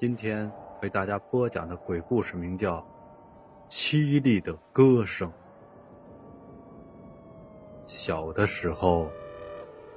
[0.00, 2.76] 今天为大家播讲的鬼故事名叫
[3.68, 5.28] 《凄厉的歌声》。
[7.84, 9.10] 小的时候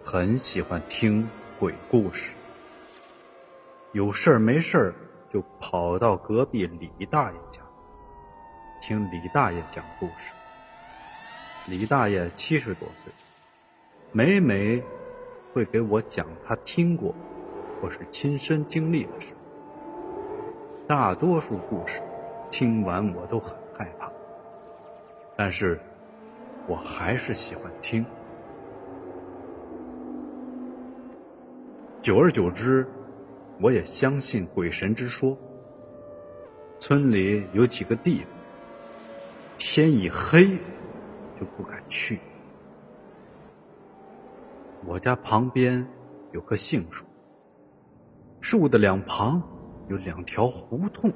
[0.03, 1.29] 很喜欢听
[1.59, 2.35] 鬼故事，
[3.91, 4.95] 有事儿没事儿
[5.31, 7.61] 就跑到隔壁李大爷家
[8.81, 10.33] 听李大爷讲故事。
[11.67, 13.13] 李大爷七十多岁，
[14.11, 14.83] 每每
[15.53, 17.13] 会给我讲他听过
[17.79, 19.35] 或是亲身经历的事。
[20.91, 22.01] 大多数故事
[22.51, 24.11] 听完我都很害怕，
[25.37, 25.79] 但是
[26.67, 28.05] 我还是喜欢听。
[32.01, 32.85] 久而久之，
[33.61, 35.37] 我也相信鬼神之说。
[36.77, 38.27] 村里有几个地方，
[39.57, 40.59] 天一黑。
[41.39, 42.19] 就不敢去。
[44.85, 45.87] 我家旁边
[46.33, 47.05] 有棵杏树，
[48.41, 49.41] 树的两旁
[49.91, 51.11] 有两条胡同，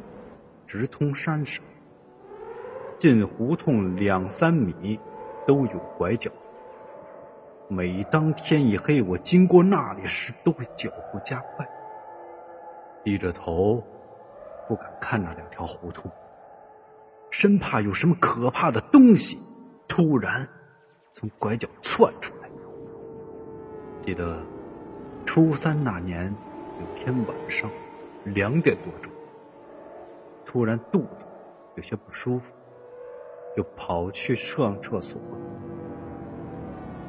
[0.67, 1.63] 直通山上。
[2.99, 4.99] 进胡同两三米
[5.47, 6.29] 都有拐角。
[7.69, 11.65] 每当天一黑，我经过那里时，都会脚步加快，
[13.05, 13.81] 低着头，
[14.67, 16.11] 不敢看那两条胡同，
[17.29, 19.39] 生怕有什么可怕的东西。
[19.87, 20.49] 突然
[21.13, 22.49] 从拐角窜出来。
[24.01, 24.43] 记得
[25.25, 26.35] 初三那年
[26.81, 27.71] 有天晚上
[28.25, 29.11] 两点多钟，
[30.45, 31.27] 突然肚子
[31.75, 32.51] 有些不舒服，
[33.55, 35.21] 就跑去上厕所。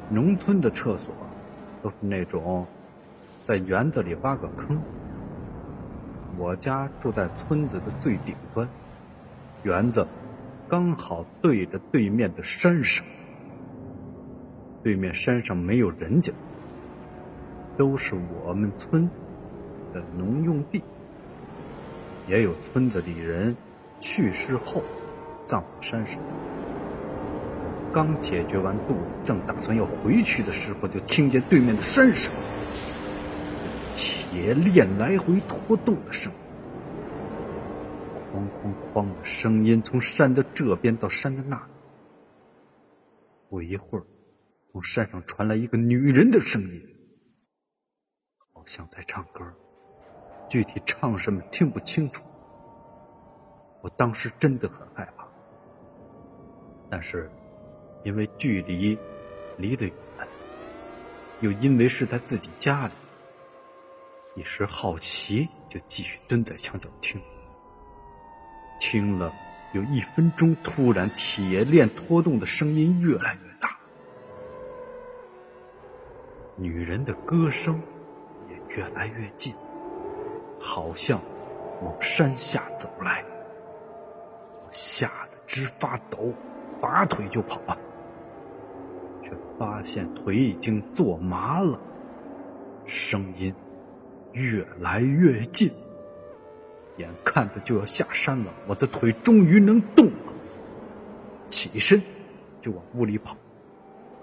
[0.09, 1.13] 农村的厕所
[1.81, 2.65] 都是那种
[3.43, 4.79] 在园子里挖个坑。
[6.37, 8.69] 我家住在村子的最顶端，
[9.63, 10.07] 园子。
[10.69, 13.05] 刚好对着对面的山上，
[14.83, 16.33] 对面山上没有人家，
[17.77, 19.09] 都是我们村
[19.93, 20.83] 的农用地，
[22.27, 23.55] 也有村子里人
[23.99, 24.83] 去世后
[25.45, 26.21] 葬在山上。
[27.93, 32.33] 刚解决完肚子，正打算要回去的时候，就听见对面的山上
[33.95, 36.39] 铁链来回拖动的声音。
[38.33, 41.63] 哐哐哐的声音从山的这边到山的那里，
[43.49, 44.05] 不一会儿，
[44.71, 46.81] 从山上传来一个女人的声音，
[48.53, 49.45] 好像在唱歌，
[50.49, 52.23] 具体唱什么听不清楚。
[53.81, 55.27] 我当时真的很害怕，
[56.89, 57.29] 但是
[58.03, 58.97] 因为距离
[59.57, 59.93] 离得远，
[61.41, 62.93] 又因为是在自己家里，
[64.35, 67.21] 一时好奇，就继续蹲在墙角听。
[68.79, 69.33] 听了
[69.73, 73.77] 有一分钟，突然铁链拖动的声音越来越大，
[76.55, 77.81] 女人的歌声
[78.49, 79.53] 也越来越近，
[80.59, 81.21] 好像
[81.83, 83.23] 往山下走来。
[84.65, 86.33] 我吓得直发抖，
[86.81, 87.77] 拔腿就跑啊，
[89.23, 91.79] 却发现腿已经坐麻了，
[92.85, 93.55] 声音
[94.33, 95.71] 越来越近。
[96.97, 100.33] 眼看着就要下山了，我的腿终于能动了，
[101.47, 102.01] 起身
[102.59, 103.37] 就往屋里跑。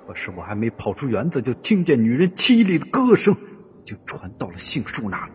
[0.06, 3.34] 可是我还没跑出园子，就听见女人凄厉的歌声
[3.80, 5.32] 已经传到了杏树那里。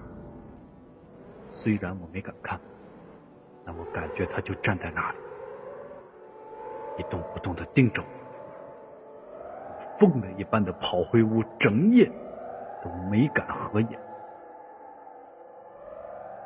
[1.50, 2.60] 虽然我没敢看，
[3.66, 5.18] 但我感觉他就站在那里，
[6.98, 8.08] 一动不动的盯着我。
[9.98, 12.06] 疯了一般的跑回屋，整夜
[12.84, 14.00] 都没敢合眼。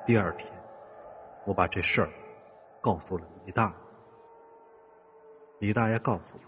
[0.06, 0.52] 第二天。
[1.46, 2.08] 我把这事儿
[2.80, 3.74] 告诉了李大爷，
[5.60, 6.42] 李大爷告诉我，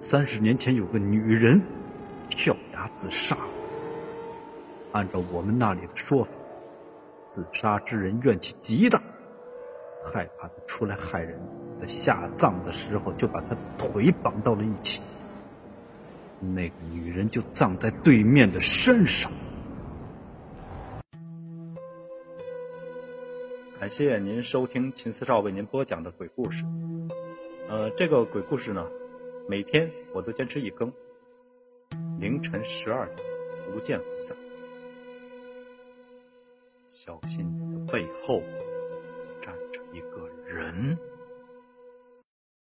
[0.00, 1.62] 三十年前有个女人
[2.28, 3.48] 跳崖自杀了。
[4.90, 6.30] 按照我们那里的说法，
[7.28, 9.00] 自杀之人怨气极大，
[10.02, 11.38] 害怕他出来害人，
[11.78, 15.00] 在下葬的时候就把他的腿绑到了一起。
[16.40, 19.30] 那个女人就葬在对面的山上。
[23.78, 26.64] 感谢您收听秦四少为您播讲的鬼故事。
[27.68, 28.86] 呃，这个鬼故事呢，
[29.48, 30.92] 每天我都坚持一更，
[32.18, 33.28] 凌晨十二点
[33.72, 34.47] 不见不散。
[37.00, 38.42] 小心你的背后
[39.40, 40.98] 站着一个人。